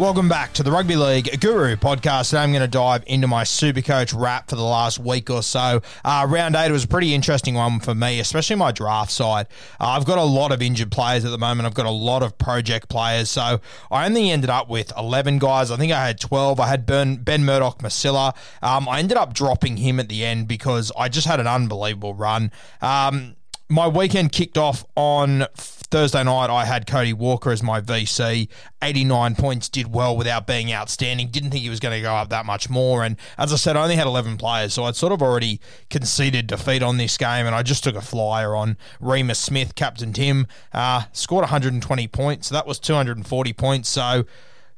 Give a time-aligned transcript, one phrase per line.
[0.00, 2.30] Welcome back to the Rugby League Guru podcast.
[2.30, 5.82] Today I'm going to dive into my Supercoach wrap for the last week or so.
[6.02, 9.46] Uh, round eight was a pretty interesting one for me, especially my draft side.
[9.78, 11.66] Uh, I've got a lot of injured players at the moment.
[11.66, 15.70] I've got a lot of project players, so I only ended up with 11 guys.
[15.70, 16.58] I think I had 12.
[16.58, 18.34] I had ben, ben Murdoch-Masila.
[18.62, 22.14] Um, I ended up dropping him at the end because I just had an unbelievable
[22.14, 22.52] run.
[22.80, 23.36] Um,
[23.68, 25.44] my weekend kicked off on
[25.90, 26.50] Thursday night.
[26.50, 28.48] I had Cody Walker as my VC.
[28.82, 31.28] 89 points, did well without being outstanding.
[31.28, 33.04] Didn't think he was going to go up that much more.
[33.04, 36.46] And as I said, I only had 11 players, so I'd sort of already conceded
[36.46, 37.46] defeat on this game.
[37.46, 40.46] And I just took a flyer on Reimis Smith, Captain Tim.
[40.72, 43.88] Uh, scored 120 points, so that was 240 points.
[43.88, 44.24] So,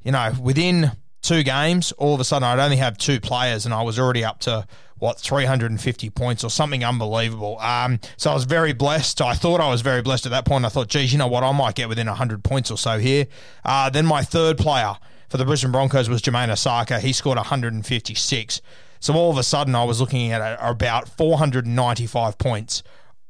[0.03, 3.73] you know, within two games, all of a sudden I'd only have two players, and
[3.73, 4.67] I was already up to
[4.99, 7.59] what 350 points or something unbelievable.
[7.59, 9.21] Um, so I was very blessed.
[9.21, 10.65] I thought I was very blessed at that point.
[10.65, 13.27] I thought, geez, you know what, I might get within 100 points or so here.
[13.65, 14.95] Uh, then my third player
[15.29, 17.01] for the Brisbane Broncos was Jermaine Osaka.
[17.01, 18.61] He scored 156.
[19.01, 22.85] So all of a sudden I was looking at about 495 points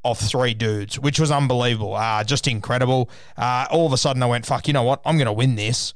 [0.04, 3.08] of three dudes, which was unbelievable, uh, just incredible.
[3.36, 5.54] Uh, all of a sudden I went, fuck, you know what, I'm going to win
[5.54, 5.94] this.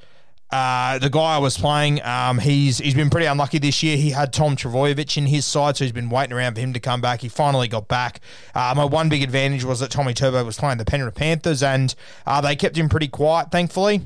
[0.51, 3.97] Uh, the guy I was playing, um, he's he's been pretty unlucky this year.
[3.97, 6.81] He had Tom Trbojevic in his side, so he's been waiting around for him to
[6.81, 7.21] come back.
[7.21, 8.21] He finally got back.
[8.55, 11.95] Uh, my one big advantage was that Tommy Turbo was playing the Penrith Panthers, and
[12.27, 14.03] uh, they kept him pretty quiet, thankfully.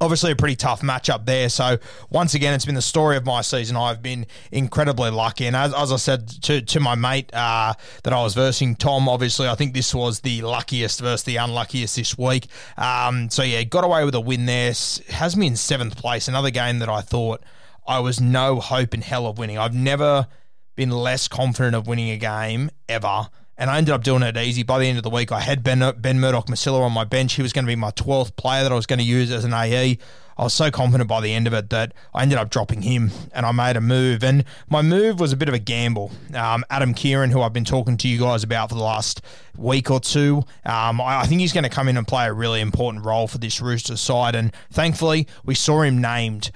[0.00, 1.48] Obviously, a pretty tough matchup there.
[1.48, 1.78] So,
[2.10, 3.76] once again, it's been the story of my season.
[3.76, 5.46] I've been incredibly lucky.
[5.46, 9.08] And as, as I said to, to my mate uh, that I was versing, Tom,
[9.08, 12.48] obviously, I think this was the luckiest versus the unluckiest this week.
[12.76, 14.72] Um, so, yeah, got away with a win there.
[15.10, 16.28] Has me in seventh place.
[16.28, 17.42] Another game that I thought
[17.86, 19.58] I was no hope in hell of winning.
[19.58, 20.26] I've never
[20.74, 24.62] been less confident of winning a game ever and I ended up doing it easy.
[24.62, 27.34] By the end of the week, I had Ben, ben Murdoch-Masila on my bench.
[27.34, 29.44] He was going to be my 12th player that I was going to use as
[29.44, 29.98] an AE.
[30.36, 33.12] I was so confident by the end of it that I ended up dropping him
[33.32, 34.24] and I made a move.
[34.24, 36.10] And my move was a bit of a gamble.
[36.34, 39.22] Um, Adam Keighran, who I've been talking to you guys about for the last
[39.56, 42.32] week or two, um, I, I think he's going to come in and play a
[42.32, 44.34] really important role for this Rooster side.
[44.34, 46.50] And thankfully, we saw him named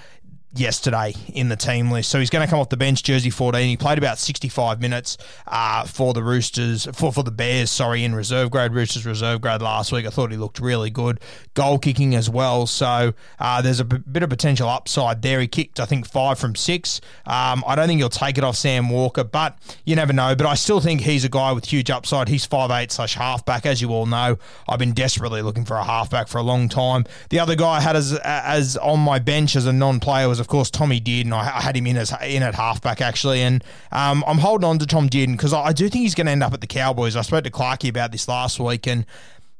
[0.55, 2.11] yesterday in the team list.
[2.11, 3.69] So he's going to come off the bench, jersey 14.
[3.69, 8.15] He played about 65 minutes uh, for the Roosters, for, for the Bears, sorry, in
[8.15, 10.07] reserve grade, Roosters reserve grade last week.
[10.07, 11.21] I thought he looked really good.
[11.55, 12.67] Goal kicking as well.
[12.67, 15.41] So uh, there's a b- bit of potential upside there.
[15.41, 17.01] He kicked, I think, five from six.
[17.27, 20.35] Um, I don't think he'll take it off Sam Walker, but you never know.
[20.35, 22.29] But I still think he's a guy with huge upside.
[22.29, 24.39] He's 5'8 slash halfback, as you all know.
[24.69, 27.05] I've been desperately looking for a halfback for a long time.
[27.31, 30.38] The other guy I had as, as on my bench as a non player was,
[30.41, 31.33] of course, Tommy Dearden.
[31.33, 33.63] I, I had him in as in at halfback actually, and
[33.93, 36.33] um, I'm holding on to Tom Dearden because I, I do think he's going to
[36.33, 37.17] end up at the Cowboys.
[37.17, 39.07] I spoke to Clarkey about this last week, and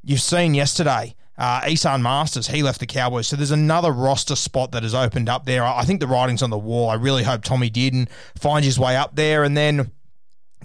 [0.03, 1.15] you've seen yesterday.
[1.37, 3.27] Uh, Esan Marsters, he left the Cowboys.
[3.27, 5.63] So there's another roster spot that has opened up there.
[5.63, 6.89] I think the writing's on the wall.
[6.89, 9.45] I really hope Tommy Dearden finds his way up there.
[9.45, 9.89] And then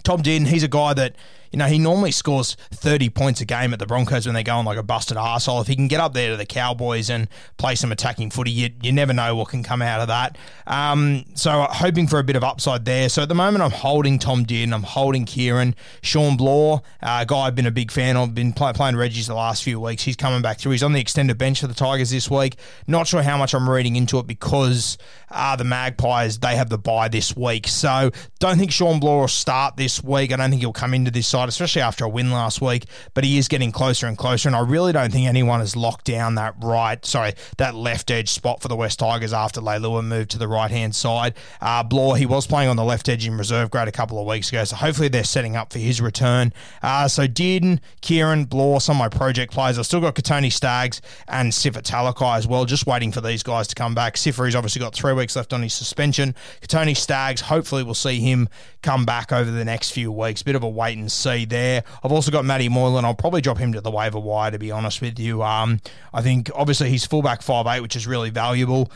[0.03, 1.15] Tom Dearden, he's a guy that
[1.55, 4.57] you know, he normally scores 30 points a game at the Broncos when they go
[4.57, 5.61] on like a busted arsehole.
[5.61, 7.29] If he can get up there to the Cowboys and
[7.59, 10.37] play some attacking footy, you, you never know what can come out of that.
[10.67, 13.09] Um, so hoping for a bit of upside there.
[13.09, 15.77] So at the moment, I'm holding Tom Dearden, I'm holding Keighran.
[16.03, 19.35] Shawn Blore, uh, guy I've been a big fan of, been play, playing Reggie's the
[19.37, 20.03] last few weeks.
[20.03, 20.73] He's coming back through.
[20.73, 22.57] He's on the extended bench for the Tigers this week.
[22.89, 24.99] Not sure how much I'm reading into it because
[25.31, 27.69] uh, the Magpies, they have the bye this week.
[27.69, 28.11] So
[28.41, 30.33] don't think Shawn Blore will start this week.
[30.33, 33.25] I don't think he'll come into this side, especially after a win last week, but
[33.25, 34.49] he is getting closer and closer.
[34.49, 38.29] And I really don't think anyone has locked down that right, sorry, that left edge
[38.29, 41.35] spot for the West Tigers after Leilua moved to the right hand side.
[41.61, 44.49] Uh, he was playing on the left edge in reserve grade a couple of weeks
[44.51, 46.53] ago, so hopefully they're setting up for his return.
[46.83, 49.79] Uh, so Dearden, Keighran, Blore, some of my project players.
[49.79, 53.67] I've still got Kotoni Staggs and Sifa Talakai as well, just waiting for these guys
[53.69, 54.15] to come back.
[54.15, 56.35] Sifa, he's obviously got three weeks left on his suspension.
[56.61, 58.49] Kotoni Staggs, hopefully we'll see him
[58.83, 60.43] come back over the next few weeks.
[60.43, 61.85] Bit of a wait and there.
[62.03, 63.05] I've also got Matty Moylan.
[63.05, 65.43] I'll probably drop him to the waiver wire, to be honest with you.
[65.43, 65.81] Um,
[66.13, 68.91] I think obviously he's fullback five eight, which is really valuable.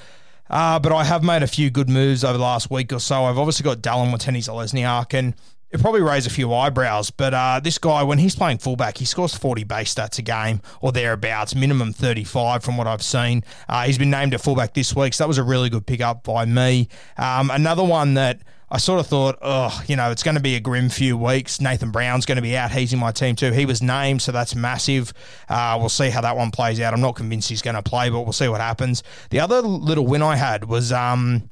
[0.50, 3.24] Uh, but I have made a few good moves over the last week or so.
[3.24, 5.34] I've obviously got Dallin Watene-Zelezniak, and
[5.70, 9.04] it probably raise a few eyebrows, but uh, this guy, when he's playing fullback, he
[9.04, 13.44] scores 40 base stats a game or thereabouts, minimum 35 from what I've seen.
[13.68, 16.24] Uh, he's been named a fullback this week, so that was a really good pickup
[16.24, 16.88] by me.
[17.18, 20.54] Um, another one that I sort of thought, oh, you know, it's going to be
[20.54, 21.60] a grim few weeks.
[21.60, 22.70] Nathan Brown's going to be out.
[22.70, 23.50] He's in my team too.
[23.50, 25.14] He was named, so that's massive.
[25.48, 26.92] Uh, we'll see how that one plays out.
[26.92, 29.02] I'm not convinced he's going to play, but we'll see what happens.
[29.30, 30.92] The other little win I had was.
[30.92, 31.50] Um,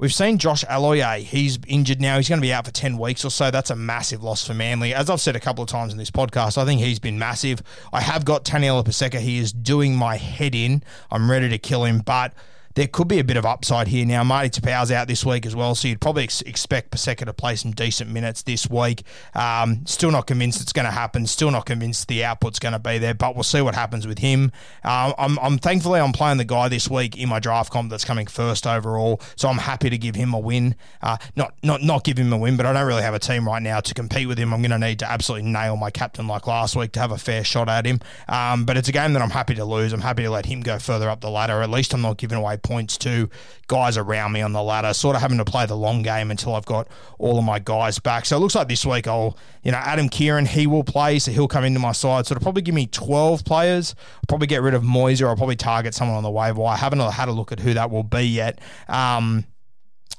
[0.00, 1.18] We've seen Josh Aloiai.
[1.18, 2.16] He's injured now.
[2.16, 3.50] He's going to be out for 10 weeks or so.
[3.50, 4.94] That's a massive loss for Manly.
[4.94, 7.62] As I've said a couple of times in this podcast, I think he's been massive.
[7.92, 9.18] I have got Taniela Paseka.
[9.18, 10.82] He is doing my head in.
[11.10, 12.32] I'm ready to kill him, but
[12.74, 14.22] there could be a bit of upside here now.
[14.22, 17.56] Marty Tapau's out this week as well, so you'd probably ex- expect Paseka to play
[17.56, 19.02] some decent minutes this week.
[19.34, 21.26] Um, still not convinced it's going to happen.
[21.26, 24.18] Still not convinced the output's going to be there, but we'll see what happens with
[24.18, 24.52] him.
[24.84, 28.04] Um, I'm, I'm thankfully I'm playing the guy this week in my draft comp that's
[28.04, 30.76] coming first overall, so I'm happy to give him a win.
[31.02, 33.46] Uh, not not not give him a win, but I don't really have a team
[33.46, 34.54] right now to compete with him.
[34.54, 37.18] I'm going to need to absolutely nail my captain like last week to have a
[37.18, 38.00] fair shot at him.
[38.28, 39.92] Um, but it's a game that I'm happy to lose.
[39.92, 41.62] I'm happy to let him go further up the ladder.
[41.62, 43.28] At least I'm not giving away points to
[43.66, 46.54] guys around me on the ladder, sort of having to play the long game until
[46.54, 48.26] I've got all of my guys back.
[48.26, 51.30] So it looks like this week I'll, you know, Adam Keighran, he will play, so
[51.30, 52.26] he'll come into my side.
[52.26, 53.94] So it'll probably give me 12 players.
[54.16, 55.28] I'll probably get rid of Moiser.
[55.28, 56.64] I'll probably target someone on the waiver.
[56.64, 58.60] I haven't had a look at who that will be yet.
[58.88, 59.44] Um,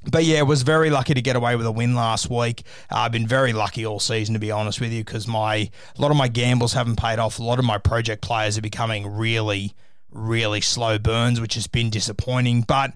[0.09, 2.63] but yeah, was very lucky to get away with a win last week.
[2.91, 6.01] Uh, I've been very lucky all season, to be honest with you, because my a
[6.01, 7.37] lot of my gambles haven't paid off.
[7.37, 9.75] A lot of my project players are becoming really
[10.11, 12.61] really slow burns, which has been disappointing.
[12.61, 12.93] But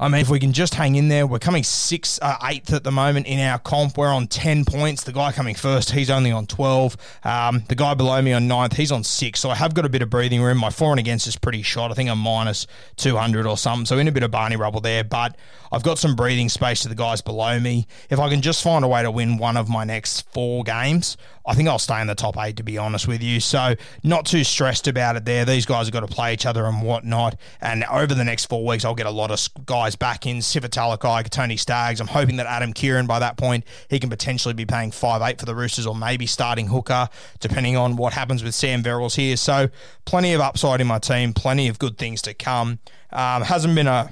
[0.00, 2.84] I mean, if we can just hang in there, we're coming sixth, uh, eighth at
[2.84, 3.98] the moment in our comp.
[3.98, 5.04] We're on 10 points.
[5.04, 6.96] The guy coming first, he's only on 12.
[7.22, 9.40] Um, the guy below me on ninth, he's on six.
[9.40, 10.56] So I have got a bit of breathing room.
[10.56, 11.90] My for and against is pretty shot.
[11.90, 12.66] I think I'm minus
[12.96, 13.84] 200 or something.
[13.84, 15.04] So in a bit of Barney rubble there.
[15.04, 15.36] But
[15.70, 17.86] I've got some breathing space to the guys below me.
[18.08, 21.18] If I can just find a way to win one of my next four games,
[21.46, 23.40] I think I'll stay in the top eight, to be honest with you.
[23.40, 25.44] So, not too stressed about it there.
[25.44, 27.36] These guys have got to play each other and whatnot.
[27.60, 30.38] And over the next four weeks, I'll get a lot of guys back in.
[30.38, 32.00] Sifa Talakai, Tony Staggs.
[32.00, 35.38] I'm hoping that Adam Keighran by that point, he can potentially be paying five eight
[35.38, 37.08] for the Roosters or maybe starting hooker,
[37.40, 39.36] depending on what happens with Sam Verrills here.
[39.36, 39.68] So,
[40.04, 42.78] plenty of upside in my team, plenty of good things to come.
[43.12, 44.10] Um, hasn't been a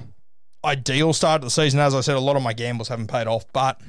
[0.63, 1.79] ideal start to the season.
[1.79, 3.79] As I said, a lot of my gambles haven't paid off, but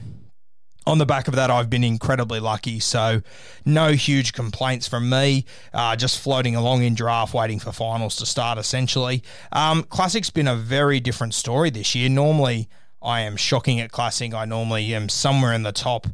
[0.87, 2.81] on the back of that, I've been incredibly lucky.
[2.81, 3.23] So,
[3.65, 5.45] no huge complaints from me.
[5.73, 9.23] Uh, just floating along in draft, waiting for finals to start, essentially.
[9.53, 12.09] Um, Classic's been a very different story this year.
[12.09, 12.69] Normally,
[13.03, 14.35] I am shocking at Classic.
[14.35, 16.07] I normally am somewhere in the top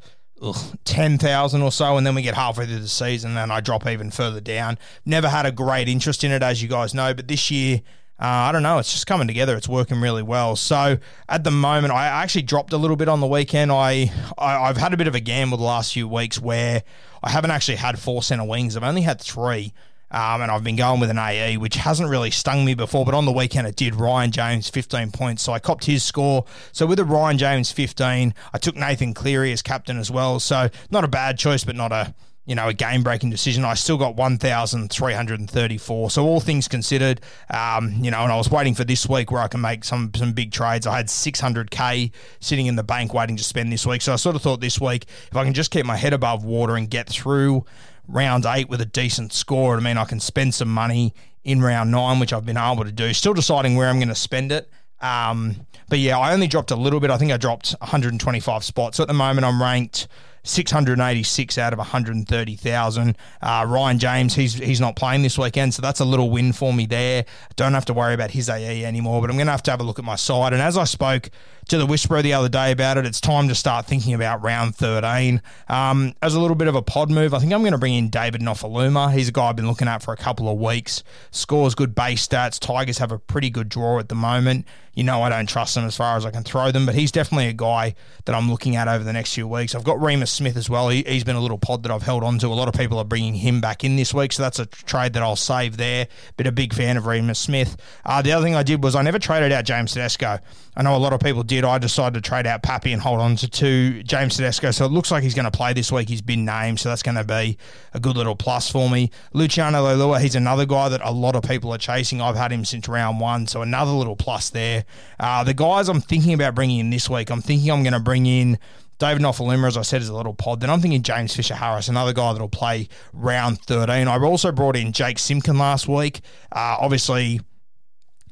[0.43, 3.87] ugh, 10,000 or so, and then we get halfway through the season and I drop
[3.87, 4.79] even further down.
[5.05, 7.81] Never had a great interest in it, as you guys know, but this year,
[8.19, 8.79] uh, I don't know.
[8.79, 9.57] It's just coming together.
[9.57, 10.57] It's working really well.
[10.57, 10.97] So
[11.29, 13.71] at the moment, I actually dropped a little bit on the weekend.
[13.71, 16.83] I, I have had a bit of a gamble the last few weeks where
[17.23, 18.75] I haven't actually had four centre wings.
[18.77, 19.75] I've only had three.
[20.09, 23.13] Um, and I've been going with an AE, which hasn't really stung me before, but
[23.13, 23.97] on the weekend it did.
[23.97, 25.43] Ryan James, 15 points.
[25.43, 26.45] So I copped his score.
[26.71, 30.39] So with a Ryan James 15, I took Nathan Cleary as captain as well.
[30.39, 32.15] So not a bad choice, but not a
[32.47, 33.65] you know, a game breaking decision.
[33.65, 36.11] I still got 1,334.
[36.11, 39.43] So, all things considered, um, you know, and I was waiting for this week where
[39.43, 40.87] I can make some, some big trades.
[40.87, 44.01] I had 600K sitting in the bank waiting to spend this week.
[44.01, 46.45] So, I sort of thought this week, if I can just keep my head above
[46.45, 47.65] water and get through
[48.09, 51.91] round eight with a decent score, I mean, I can spend some money in round
[51.91, 53.13] nine, which I've been able to do.
[53.13, 54.71] Still deciding where I'm going to spend it.
[55.01, 57.11] Um, but yeah, I only dropped a little bit.
[57.11, 58.97] I think I dropped 125 spots.
[58.97, 60.09] So at the moment, I'm ranked
[60.49, 63.17] 686 out of 130,000.
[63.43, 66.73] Uh, Ryan James, he's he's not playing this weekend, so that's a little win for
[66.73, 67.25] me there.
[67.57, 69.81] Don't have to worry about his AE anymore, but I'm going to have to have
[69.81, 70.53] a look at my side.
[70.53, 71.31] And as I spoke
[71.69, 74.77] to the Whisperer the other day about it, it's time to start thinking about round
[74.77, 75.43] 13.
[75.69, 77.95] Um, as a little bit of a pod move, I think I'm going to bring
[77.95, 79.13] in David Nofoaluma.
[79.13, 81.03] He's a guy I've been looking at for a couple of weeks.
[81.33, 82.61] Scores good base stats.
[82.61, 85.85] Tigers have a pretty good draw at the moment you know I don't trust them
[85.85, 87.95] as far as I can throw them, but he's definitely a guy
[88.25, 89.75] that I'm looking at over the next few weeks.
[89.75, 90.89] I've got Reimis Smith as well.
[90.89, 92.47] He, has been a little pod that I've held on to.
[92.47, 95.13] A lot of people are bringing him back in this week, so that's a trade
[95.13, 96.09] that I'll save there.
[96.39, 97.77] Been a big fan of Reimis Smith.
[98.07, 100.39] Uh, the other thing I did was I never traded out James Tedesco.
[100.75, 101.56] I know a lot of people did.
[101.65, 104.93] I decided to trade out Pappy and hold on to, to James Tedesco, so it
[104.93, 106.09] looks like he's going to play this week.
[106.09, 107.59] He's been named, so that's going to be
[107.93, 109.11] a good little plus for me.
[109.33, 112.21] Luciano Leilua, he's another guy that a lot of people are chasing.
[112.21, 114.85] I've had him since round one, so another little plus there.
[115.19, 118.01] Uh, the guys I'm thinking about bringing in this week, I'm thinking I'm going to
[118.01, 118.59] bring in
[118.99, 120.61] David Nofoaluma, as I said, is a little pod.
[120.61, 124.09] Then I'm thinking James Fisher Harris, another guy that'll play round 13.
[124.09, 126.23] I've also brought in Jake Simpkin last week.
[126.51, 127.41] Uh, obviously,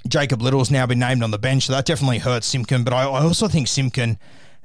[0.07, 2.85] Jacob Little's now been named on the bench, so that definitely hurts Simpkin.
[2.85, 4.19] But I, I also think Simpkin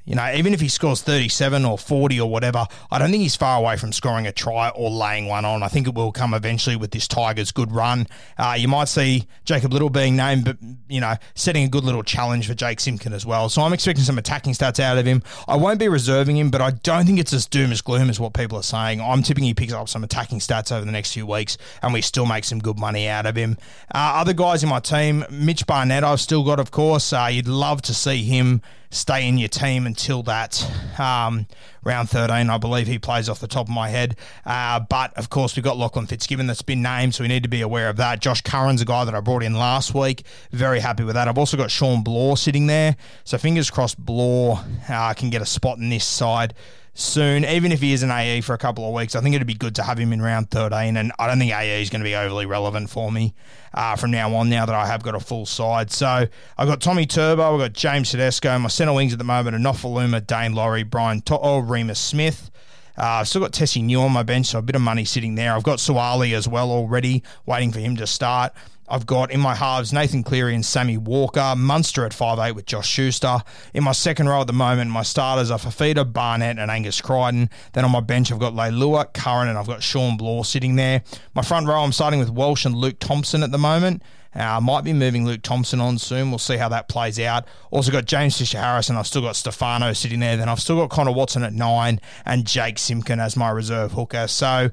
[0.06, 3.36] you know, even if he scores 37 or 40 or whatever, I don't think he's
[3.36, 5.62] far away from scoring a try or laying one on.
[5.62, 8.08] I think it will come eventually with this Tigers' good run.
[8.38, 12.04] Uh, you might see Jacob Little being named, but, you know, setting a good little
[12.04, 13.50] challenge for Jake Simpkin as well.
[13.50, 15.22] So I'm expecting some attacking stats out of him.
[15.48, 18.20] I won't be reserving him, but I don't think it's as doom as gloom as
[18.20, 19.02] what people are saying.
[19.02, 22.02] I'm tipping he picks up some attacking stats over the next few weeks, and we
[22.02, 23.58] still make some good money out of him.
[23.94, 27.14] Uh, other guys in my team, Mitch Barnett, I've still got, of course.
[27.14, 30.64] Uh, you'd love to see him stay in your team until that
[31.00, 31.48] um,
[31.84, 32.50] round 13.
[32.50, 34.16] I believe he plays off the top of my head.
[34.46, 37.50] Uh, but of course, we've got Lachlan Fitzgibbon that's been named, so we need to
[37.50, 38.22] be aware of that.
[38.22, 40.24] Josh Curran's a guy that I brought in last week.
[40.52, 41.28] Very happy with that.
[41.28, 42.96] I've also got Shawn Blore sitting there.
[43.24, 46.54] So fingers crossed Blore uh, can get a spot in this side
[47.00, 49.16] soon, even if he is an AE for a couple of weeks.
[49.16, 51.54] I think it'd be good to have him in round 13, and I don't think
[51.54, 53.34] AE is going to be overly relevant for me
[53.74, 55.92] uh, from now on, now that I have got a full side.
[55.92, 56.28] So
[56.58, 59.60] I've got Tommy Turbo, I've got James Tedesco, my centre wings at the moment are
[59.60, 62.52] Nofoaluma, Daine Laurie, Brian To'o, Reimis Smith.
[62.98, 65.36] Uh, I've still got Tesi Niu on my bench, so a bit of money sitting
[65.36, 65.54] there.
[65.54, 68.54] I've got Suaalii as well already, waiting for him to start.
[68.90, 72.66] I've got in my halves Nathan Cleary and Sammy Walker, Munster at five eight with
[72.66, 73.40] Josh Schuster.
[73.74, 77.50] In my second row at the moment, my starters are Fifita, Barnett, and Angus Crichton.
[77.74, 81.04] Then on my bench, I've got Leilua, Curran, and I've got Shawn Blore sitting there.
[81.34, 84.02] My front row, I'm starting with Walsh and Luke Thompson at the moment.
[84.36, 86.30] I uh, might be moving Luke Thompson on soon.
[86.30, 87.46] We'll see how that plays out.
[87.72, 90.38] Also got James Fisher Harris, and I've still got Stefano sitting there.
[90.38, 94.28] Then I've still got Connor Watson at nine and Jake Simpkin as my reserve hooker.
[94.28, 94.70] So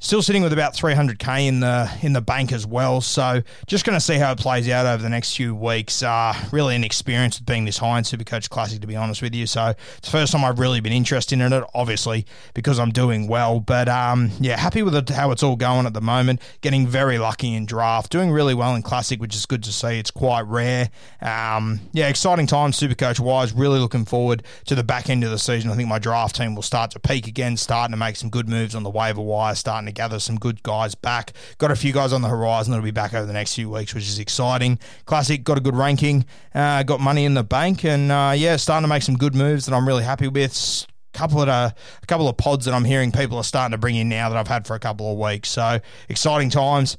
[0.00, 3.00] Still sitting with about 300k in the in the bank as well.
[3.00, 6.04] So just going to see how it plays out over the next few weeks.
[6.04, 9.34] Uh, really an experience with being this high in Supercoach Classic, to be honest with
[9.34, 9.46] you.
[9.46, 13.26] So it's the first time I've really been interested in it, obviously because I'm doing
[13.26, 13.58] well.
[13.58, 16.40] But um, yeah, happy with it, how it's all going at the moment.
[16.60, 19.98] Getting very lucky in draft, doing really well in Classic, which is good to see.
[19.98, 20.90] It's quite rare.
[21.20, 23.52] Um, yeah, exciting times Supercoach wise.
[23.52, 25.72] Really looking forward to the back end of the season.
[25.72, 28.48] I think my draft team will start to peak again, starting to make some good
[28.48, 31.32] moves on the waiver wire, starting to gather some good guys back.
[31.58, 33.94] Got a few guys on the horizon that'll be back over the next few weeks,
[33.94, 34.78] which is exciting.
[35.04, 38.84] Classic got a good ranking, uh, got money in the bank, and uh, yeah, starting
[38.84, 41.70] to make some good moves that I'm really happy with couple of uh,
[42.02, 44.38] a couple of pods that I'm hearing people are starting to bring in now that
[44.38, 45.50] I've had for a couple of weeks.
[45.50, 46.96] So exciting times.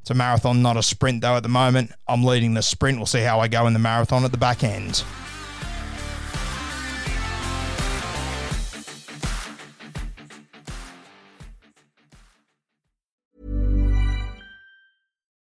[0.00, 1.36] It's a marathon, not a sprint though.
[1.36, 2.98] At the moment, I'm leading the sprint.
[2.98, 5.04] We'll see how I go in the marathon at the back end.